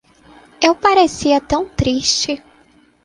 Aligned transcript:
Eu 0.59 0.73
parecia 0.75 1.39
tão 1.39 1.69
triste. 1.69 2.41